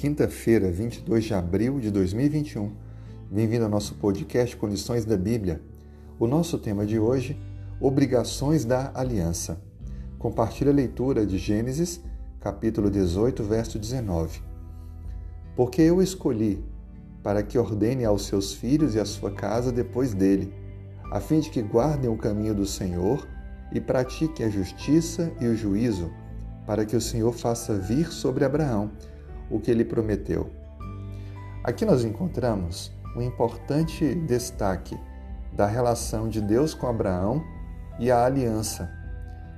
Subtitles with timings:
[0.00, 2.72] Quinta-feira, 22 de abril de 2021.
[3.30, 5.60] Bem-vindo ao nosso podcast Condições da Bíblia.
[6.18, 7.38] O nosso tema de hoje,
[7.78, 9.62] Obrigações da Aliança.
[10.18, 12.00] Compartilhe a leitura de Gênesis,
[12.40, 14.40] capítulo 18, verso 19.
[15.54, 16.64] Porque eu escolhi
[17.22, 20.50] para que ordene aos seus filhos e à sua casa depois dele,
[21.12, 23.28] a fim de que guardem o caminho do Senhor
[23.70, 26.10] e pratiquem a justiça e o juízo,
[26.66, 28.90] para que o Senhor faça vir sobre Abraão
[29.50, 30.50] o que ele prometeu.
[31.64, 34.98] Aqui nós encontramos um importante destaque
[35.52, 37.42] da relação de Deus com Abraão
[37.98, 38.90] e a aliança.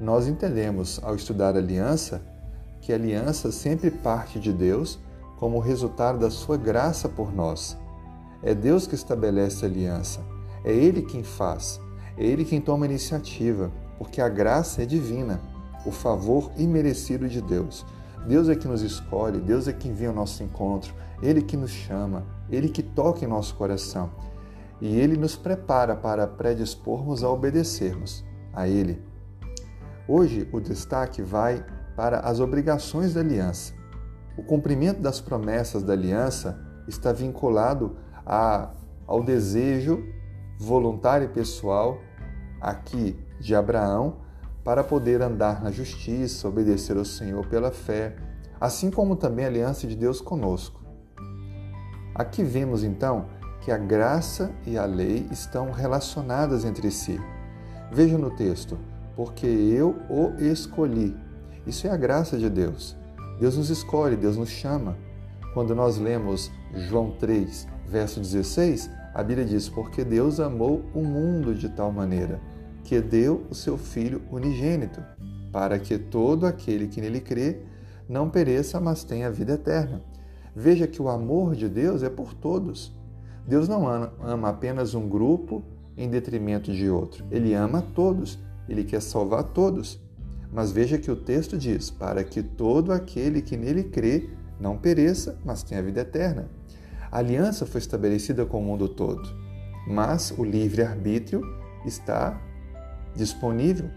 [0.00, 2.22] Nós entendemos, ao estudar aliança,
[2.80, 4.98] que a aliança sempre parte de Deus
[5.38, 7.76] como resultado da sua graça por nós.
[8.42, 10.20] É Deus que estabelece a aliança,
[10.64, 11.80] é Ele quem faz,
[12.16, 15.40] é Ele quem toma a iniciativa, porque a graça é divina,
[15.84, 17.84] o favor imerecido de Deus.
[18.26, 21.70] Deus é que nos escolhe, Deus é quem vem ao nosso encontro, Ele que nos
[21.70, 24.10] chama, Ele que toca em nosso coração.
[24.80, 29.02] E Ele nos prepara para predispormos a obedecermos a Ele.
[30.06, 31.64] Hoje o destaque vai
[31.96, 33.74] para as obrigações da aliança.
[34.36, 38.70] O cumprimento das promessas da aliança está vinculado a,
[39.06, 40.04] ao desejo
[40.58, 41.98] voluntário e pessoal
[42.60, 44.16] aqui de Abraão
[44.64, 48.16] para poder andar na justiça, obedecer ao Senhor pela fé,
[48.60, 50.82] assim como também a aliança de Deus conosco.
[52.14, 53.26] Aqui vemos então
[53.60, 57.20] que a graça e a lei estão relacionadas entre si.
[57.92, 58.78] Veja no texto,
[59.14, 61.16] porque eu o escolhi.
[61.66, 62.96] Isso é a graça de Deus.
[63.38, 64.96] Deus nos escolhe, Deus nos chama.
[65.54, 71.54] Quando nós lemos João 3, verso 16, a Bíblia diz: Porque Deus amou o mundo
[71.54, 72.40] de tal maneira
[72.88, 75.02] que deu o seu Filho unigênito,
[75.52, 77.58] para que todo aquele que nele crê
[78.08, 80.02] não pereça, mas tenha vida eterna.
[80.56, 82.90] Veja que o amor de Deus é por todos.
[83.46, 85.62] Deus não ama apenas um grupo
[85.98, 87.26] em detrimento de outro.
[87.30, 88.38] Ele ama todos.
[88.66, 90.00] Ele quer salvar todos.
[90.50, 95.38] Mas veja que o texto diz: para que todo aquele que nele crê não pereça,
[95.44, 96.48] mas tenha vida eterna.
[97.12, 99.28] A aliança foi estabelecida com o mundo todo,
[99.86, 101.42] mas o livre-arbítrio
[101.84, 102.47] está
[103.14, 103.90] disponível.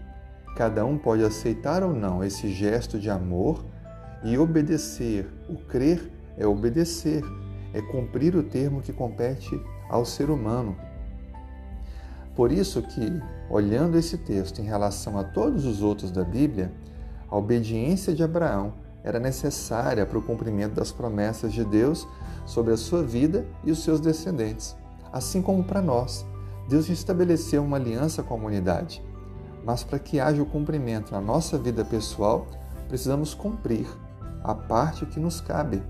[0.56, 3.64] Cada um pode aceitar ou não esse gesto de amor
[4.22, 5.26] e obedecer.
[5.48, 7.22] O crer é obedecer,
[7.72, 10.76] é cumprir o termo que compete ao ser humano.
[12.34, 13.20] Por isso que,
[13.50, 16.72] olhando esse texto em relação a todos os outros da Bíblia,
[17.28, 18.74] a obediência de Abraão
[19.04, 22.06] era necessária para o cumprimento das promessas de Deus
[22.46, 24.76] sobre a sua vida e os seus descendentes,
[25.12, 26.24] assim como para nós.
[26.72, 29.02] Deus estabeleceu uma aliança com a humanidade
[29.64, 32.46] mas para que haja o cumprimento na nossa vida pessoal,
[32.88, 33.86] precisamos cumprir
[34.42, 35.82] a parte que nos cabe.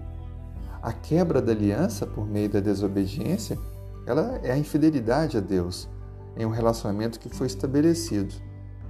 [0.82, 3.58] A quebra da aliança por meio da desobediência,
[4.06, 5.88] ela é a infidelidade a Deus
[6.36, 8.34] em um relacionamento que foi estabelecido.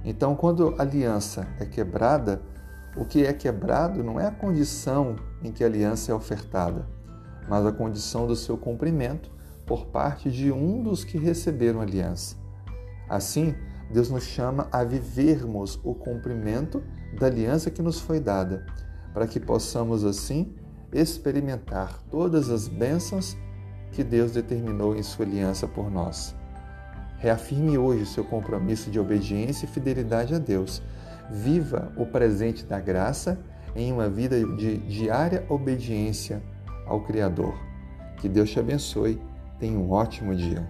[0.03, 2.41] Então, quando a aliança é quebrada,
[2.97, 6.85] o que é quebrado não é a condição em que a aliança é ofertada,
[7.47, 9.31] mas a condição do seu cumprimento
[9.65, 12.35] por parte de um dos que receberam a aliança.
[13.07, 13.55] Assim,
[13.91, 16.83] Deus nos chama a vivermos o cumprimento
[17.19, 18.65] da aliança que nos foi dada,
[19.13, 20.53] para que possamos assim
[20.91, 23.37] experimentar todas as bênçãos
[23.91, 26.35] que Deus determinou em sua aliança por nós.
[27.17, 30.81] Reafirme hoje seu compromisso de obediência e fidelidade a Deus.
[31.29, 33.39] Viva o presente da graça
[33.75, 36.43] em uma vida de diária obediência
[36.85, 37.55] ao Criador.
[38.17, 39.21] Que Deus te abençoe.
[39.63, 40.61] Tenha um ótimo dia.